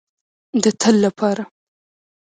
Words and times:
د 0.63 0.65
تل 0.81 0.95
لپاره. 1.05 1.43